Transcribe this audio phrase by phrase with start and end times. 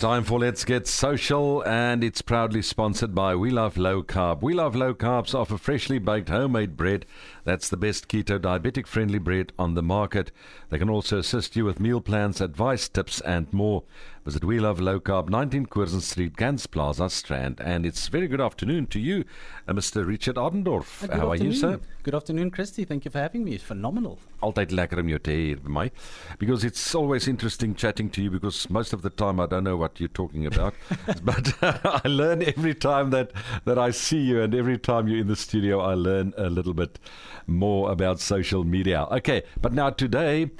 [0.00, 4.42] Time for Let's Get Social, and it's proudly sponsored by We Love Low Carb.
[4.42, 7.04] We Love Low Carbs offer freshly baked homemade bread.
[7.42, 10.30] That's the best keto diabetic friendly bread on the market.
[10.68, 13.82] They can also assist you with meal plans, advice, tips, and more.
[14.28, 17.62] Visit We Love Low Carb, 19 Curzon Street, Gans Plaza, Strand.
[17.64, 19.24] And it's very good afternoon to you,
[19.66, 20.06] uh, Mr.
[20.06, 21.00] Richard Ardendorf.
[21.00, 21.80] Good How are you, sir?
[22.02, 22.84] Good afternoon, Christy.
[22.84, 23.54] Thank you for having me.
[23.54, 24.18] It's phenomenal.
[24.42, 25.86] Altyd lekker om jou te hê hier by my
[26.38, 29.78] because it's always interesting chatting to you because most of the time I don't know
[29.78, 30.74] what you're talking about
[31.24, 31.54] but
[32.04, 33.32] I learn every time that
[33.64, 36.74] that I see you and every time you're in the studio I learn a little
[36.74, 36.98] bit
[37.46, 39.06] more about social media.
[39.10, 40.50] Okay, but now today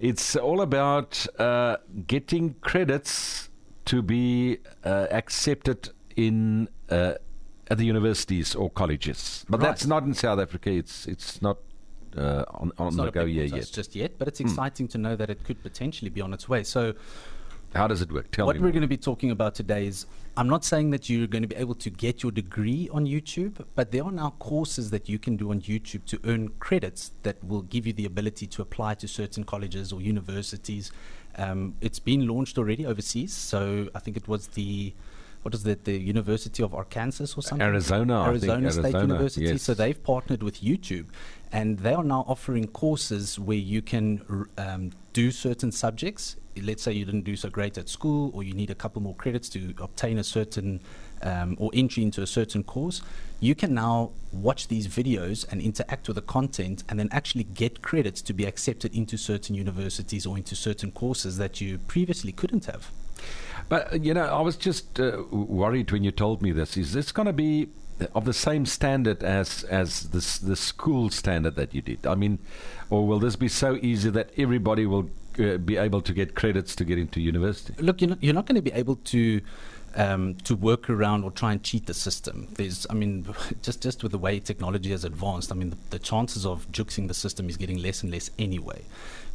[0.00, 1.76] it's all about uh,
[2.06, 3.48] getting credits
[3.86, 7.14] to be uh, accepted in uh,
[7.70, 9.44] at the universities or colleges.
[9.48, 9.66] But Right.
[9.68, 10.70] that's not in South Africa.
[10.70, 11.58] It's it's not
[12.16, 13.74] uh, on, on It's the not go big here process yet.
[13.74, 14.28] just yet, but Hmm.
[14.28, 16.62] it's exciting to know that it could potentially be on its way.
[16.64, 16.94] So,
[17.74, 18.30] How does it work?
[18.30, 18.62] Tell what me.
[18.62, 21.48] we're going to be talking about today is I'm not saying that you're going to
[21.48, 25.18] be able to get your degree on YouTube, but there are now courses that you
[25.18, 28.94] can do on YouTube to earn credits that will give you the ability to apply
[28.94, 30.92] to certain colleges or universities.
[31.36, 34.94] Um, it's been launched already overseas, so I think it was the
[35.42, 35.84] what is that?
[35.84, 37.62] The University of Arkansas or something?
[37.62, 38.50] Arizona, I think.
[38.50, 39.46] Arizona State Arizona, University.
[39.46, 39.62] yes.
[39.62, 41.06] So they've partnered with YouTube,
[41.52, 46.36] and they are now offering courses where you can um, do certain subjects.
[46.60, 49.14] Let's say you didn't do so great at school, or you need a couple more
[49.14, 50.80] credits to obtain a certain
[51.22, 53.00] um, or entry into a certain course.
[53.40, 57.82] You can now watch these videos and interact with the content, and then actually get
[57.82, 62.66] credits to be accepted into certain universities or into certain courses that you previously couldn't
[62.66, 62.90] have.
[63.68, 66.76] But you know, I was just uh, worried when you told me this.
[66.76, 67.68] Is this going to be
[68.14, 72.06] of the same standard as as this the school standard that you did?
[72.06, 72.38] I mean,
[72.90, 76.74] or will this be so easy that everybody will uh, be able to get credits
[76.76, 77.74] to get into university?
[77.82, 79.40] Look, you're not, you're not going to be able to
[79.94, 82.48] um, to work around or try and cheat the system.
[82.54, 83.26] There's, I mean,
[83.62, 87.08] just just with the way technology has advanced, I mean, the, the chances of juxing
[87.08, 88.82] the system is getting less and less anyway.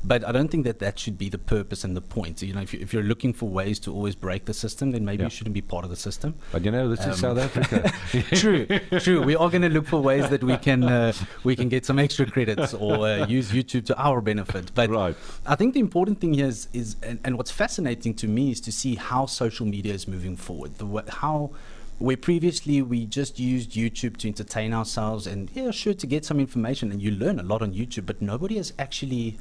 [0.06, 2.42] But I don't think that that should be the purpose and the point.
[2.42, 5.06] You know, if, you, if you're looking for ways to always break the system, then
[5.06, 5.28] maybe Yeah.
[5.28, 6.36] you shouldn't be part of the system.
[6.52, 7.90] But you know, this is Um, South Africa.
[8.36, 8.66] true,
[9.00, 9.22] true.
[9.22, 11.14] We are going to look for ways that we can uh,
[11.46, 14.74] we can get some extra credits or uh, use YouTube to our benefit.
[14.76, 15.16] But Right.
[15.46, 18.60] I think the important thing here is, is and, and what's fascinating to me is
[18.62, 20.72] to see how social media is moving forward.
[20.78, 20.88] The
[21.22, 21.52] how
[22.00, 26.40] where previously we just used YouTube to entertain ourselves and yeah, sure to get some
[26.40, 29.38] information and you learn a lot on YouTube, but nobody has actually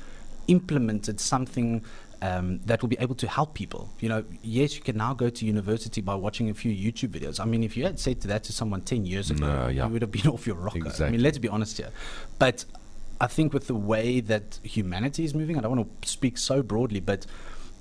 [0.49, 1.83] implemented something
[2.21, 3.91] um, that will be able to help people.
[4.01, 7.41] You know, yes, you can now go to university by watching a few YouTube videos.
[7.41, 9.87] I mean, if you had said that to someone 10 years ago, No, yeah.
[9.87, 10.93] you would have been off your rocker.
[11.05, 11.91] I mean, let's be honest here.
[12.39, 12.65] But
[13.21, 16.63] I think with the way that humanity is moving, I don't want to speak so
[16.63, 17.27] broadly, but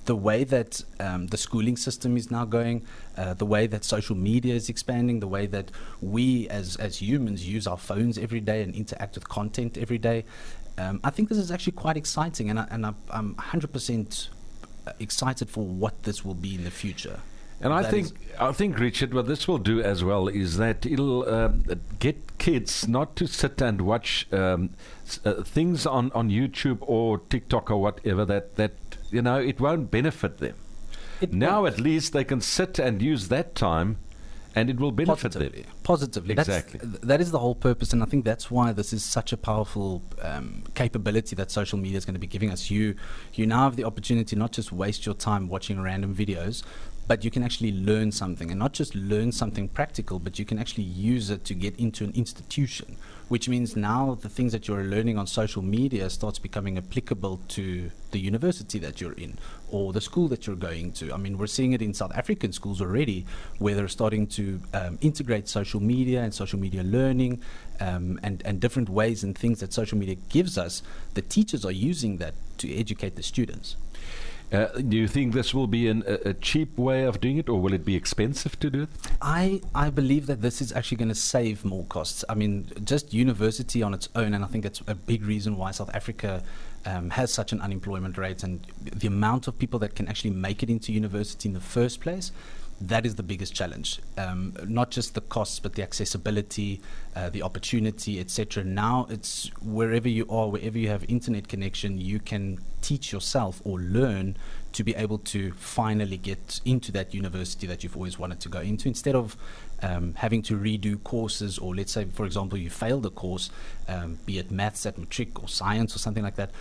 [0.06, 2.86] the way that um, the schooling system is now going,
[3.18, 7.48] uh, the way that social media is expanding, the way that we as, as humans
[7.48, 10.26] use our phones every day and interact with content every day,
[10.78, 14.30] um, I think this is actually quite exciting, and, I, and I, I'm 100%
[15.00, 17.20] excited for what this will be in the future.
[17.64, 18.08] And I That think
[18.40, 21.64] I think Richard, what this will do as well is that it'll um,
[22.00, 24.72] get kids not to sit and watch um,
[25.06, 28.72] s- uh, things on, on YouTube or TikTok or whatever that that
[29.12, 30.56] you know it won't benefit them.
[31.22, 31.76] It now won't.
[31.76, 33.98] at least they can sit and use that time,
[34.56, 35.62] and it will benefit positively.
[35.62, 35.72] them.
[35.84, 36.80] Positively, Exactly.
[36.80, 39.32] That's, th- that is the whole purpose, and I think that's why this is such
[39.32, 42.72] a powerful um, capability that social media is going to be giving us.
[42.72, 42.96] You,
[43.36, 46.64] you now have the opportunity not just waste your time watching random videos,
[47.08, 50.60] but you can actually learn something, and not just learn something practical, but you can
[50.60, 52.98] actually use it to get into an institution.
[53.28, 57.90] Which means now the things that you're learning on social media starts becoming applicable to
[58.12, 59.38] the university that you're in
[59.70, 61.14] or the school that you're going to.
[61.14, 63.26] I mean, we're seeing it in South African schools already,
[63.58, 67.42] where they're starting to um, integrate social media and social media learning
[67.80, 70.84] um, and, and different ways and things that social media gives us.
[71.14, 73.78] The teachers are using that to educate the students.
[74.52, 77.48] Uh, do you think this will be an, a, a cheap way of doing it,
[77.48, 78.90] or will it be expensive to do it?
[79.22, 82.26] I, I believe that this is actually going to save more costs.
[82.28, 85.72] I mean, just university on its own, and I think that's a big reason why
[85.72, 86.44] South Africa
[86.86, 90.64] um, has such an unemployment rate and the amount of people that can actually make
[90.64, 92.32] it into university in the first place.
[92.82, 94.00] That is the biggest challenge.
[94.18, 96.82] Um, not just the costs, but the accessibility,
[97.16, 98.64] uh, the opportunity, etc.
[98.64, 103.80] Now it's wherever you are, wherever you have internet connection, you can teach yourself or
[103.80, 104.36] learn
[104.74, 108.60] to be able to finally get into that university that you've always wanted to go
[108.62, 109.38] into instead of
[109.84, 113.50] um, having to redo courses or let's say for example you failed a course
[113.88, 116.52] um, be it maths at matric or science or something like that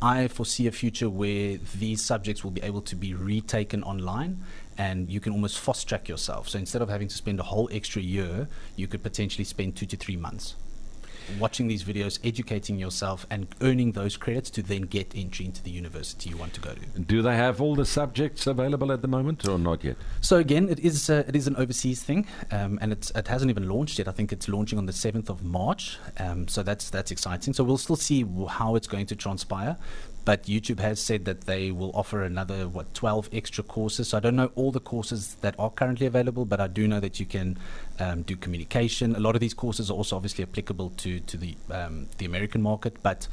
[0.00, 4.42] I foresee a future where these subjects will be able to be retaken online
[4.76, 6.48] and you can almost fast track yourself.
[6.48, 9.86] So instead of having to spend a whole extra year, you could potentially spend two
[9.86, 10.54] to three months
[11.38, 15.70] watching these videos, educating yourself, and earning those credits to then get entry into the
[15.70, 17.00] university you want to go to.
[17.00, 19.96] Do they have all the subjects available at the moment, or not yet?
[20.20, 23.50] So again, it is uh, it is an overseas thing, um, and it's, it hasn't
[23.50, 24.08] even launched yet.
[24.08, 25.98] I think it's launching on the seventh of March.
[26.18, 27.52] Um, so that's that's exciting.
[27.52, 29.76] So we'll still see how it's going to transpire.
[30.26, 34.08] But YouTube has said that they will offer another what 12 extra courses.
[34.08, 37.00] So I don't know all the courses that are currently available, but I do know
[37.00, 37.56] that you can
[38.00, 39.14] um, do communication.
[39.16, 42.60] A lot of these courses are also obviously applicable to to the um, the American
[42.60, 43.28] market, but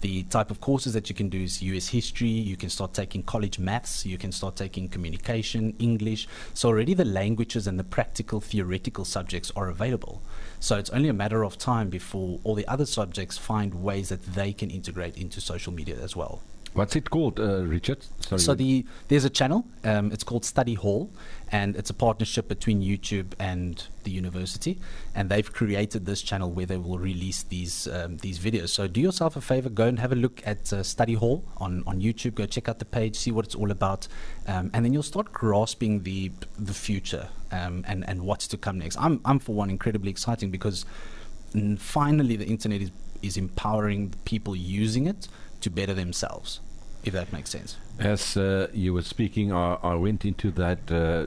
[0.00, 3.22] the type of courses that you can do is US history, you can start taking
[3.22, 6.28] college maths, you can start taking communication, English.
[6.54, 10.22] So already the languages and the practical theoretical subjects are available.
[10.60, 14.22] So it's only a matter of time before all the other subjects find ways that
[14.34, 16.42] they can integrate into social media as well.
[16.74, 18.04] What's it called, uh, Richard?
[18.20, 18.38] Sorry.
[18.40, 19.64] So the there's a channel.
[19.84, 21.10] Um, it's called Study Hall,
[21.50, 24.78] and it's a partnership between YouTube and the university.
[25.14, 28.68] And they've created this channel where they will release these um, these videos.
[28.68, 31.82] So do yourself a favor, go and have a look at uh, Study Hall on
[31.86, 32.34] on YouTube.
[32.34, 34.06] Go check out the page, see what it's all about,
[34.46, 38.78] um, and then you'll start grasping the the future um, and and what's to come
[38.78, 38.96] next.
[38.98, 40.84] I'm I'm for one incredibly exciting because
[41.78, 42.90] finally the internet is
[43.22, 45.28] is empowering people using it
[45.60, 46.60] to better themselves,
[47.04, 47.76] if that makes sense.
[47.98, 51.26] As uh, you were speaking, I, I, went into that uh,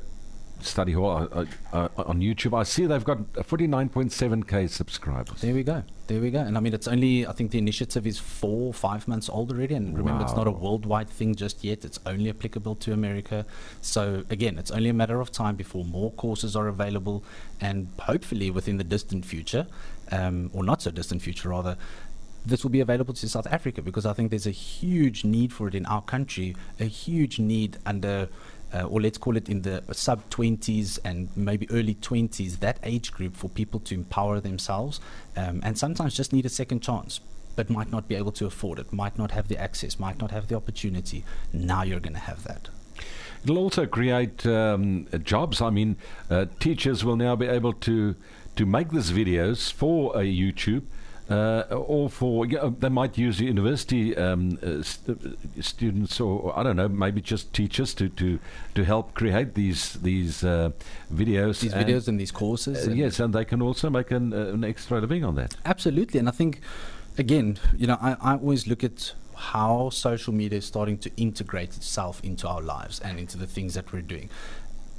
[0.63, 2.57] study hall uh, uh, uh on YouTube.
[2.57, 5.41] I see they've got 49.7k subscribers.
[5.41, 5.83] There we go.
[6.07, 6.39] There we go.
[6.39, 9.75] And I mean, it's only, I think the initiative is four, five months old already.
[9.75, 10.27] And remember, wow.
[10.27, 11.85] it's not a worldwide thing just yet.
[11.85, 13.45] It's only applicable to America.
[13.81, 17.23] So again, it's only a matter of time before more courses are available.
[17.59, 19.67] And hopefully within the distant future,
[20.11, 21.77] um, or not so distant future rather,
[22.45, 25.67] this will be available to South Africa because I think there's a huge need for
[25.67, 28.29] it in our country, a huge need under,
[28.73, 33.11] uh, or let's call it in the sub 20s and maybe early 20s, that age
[33.11, 34.99] group for people to empower themselves
[35.37, 37.19] um, and sometimes just need a second chance.
[37.55, 40.31] But might not be able to afford it, might not have the access, might not
[40.31, 41.25] have the opportunity.
[41.51, 42.69] Now you're going to have that.
[43.43, 45.61] It'll also create um, jobs.
[45.61, 45.97] I mean,
[46.29, 48.15] uh, teachers will now be able to
[48.55, 50.83] to make these videos for uh, YouTube
[51.31, 56.59] uh, or for yeah, they might use university um, uh, st- uh, students or, or,
[56.59, 58.39] I don't know maybe just teachers to, to,
[58.75, 60.71] to help create these these uh,
[61.13, 64.11] videos these and videos and these courses uh, and yes and they can also make
[64.11, 65.55] an, uh, an extra living on that.
[65.65, 66.61] Absolutely and I think
[67.17, 71.75] again you know I, I always look at how social media is starting to integrate
[71.75, 74.29] itself into our lives and into the things that we're doing.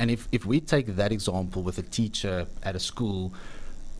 [0.00, 3.32] And if, if we take that example with a teacher at a school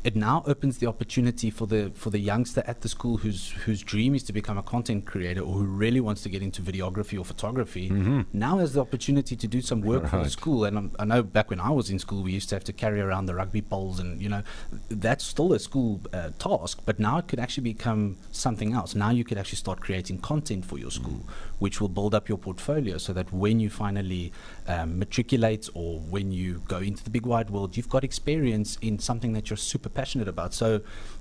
[0.05, 3.83] it now opens the opportunity for the for the youngster at the school whose whose
[3.83, 7.19] dream is to become a content creator or who really wants to get into videography
[7.19, 8.23] or photography mm-hmm.
[8.33, 10.11] now has the opportunity to do some work right.
[10.11, 12.49] for the school and I'm, i know back when I was in school we used
[12.49, 14.43] to have to carry around the rugby poles and you know
[14.89, 19.11] that's still a school uh, task but now it could actually become something else now
[19.11, 21.29] you could actually start creating content for your school mm.
[21.61, 24.33] which will build up your portfolio so that when you finally
[24.67, 28.99] um, matriculate or when you go into the big wide world you've got experience in
[28.99, 30.55] something that you're super passionate about.
[30.55, 30.81] So,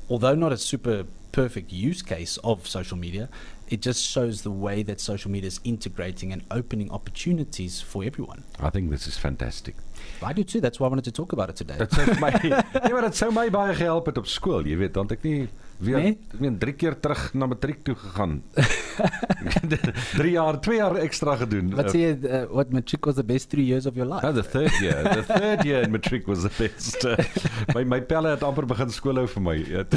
[0.09, 3.29] although not a super perfect use case of social media,
[3.69, 8.43] it just shows the way that social media is integrating and opening opportunities for everyone.
[8.59, 9.75] I think this is fantastic.
[10.21, 10.59] I do too.
[10.59, 11.77] That's why I wanted to talk about it today.
[11.77, 14.95] Dit sou my Ja, maar dit sou my baie gehelp het op skool, jy weet,
[14.99, 15.47] want ek nie
[15.81, 16.17] weer nee?
[16.33, 18.41] ek meen drie keer terug na matriek toe gegaan.
[20.17, 21.71] 3 jaar, 2 jaar ekstra gedoen.
[21.77, 24.25] Wat sê jy uh, what matric was the best 3 years of your life?
[24.27, 25.01] Oh, the third year.
[25.03, 27.05] The third year in matric was the best.
[27.05, 27.17] Uh,
[27.75, 29.57] my my pelle het amper begin skool hou vir my.
[29.81, 29.95] Ek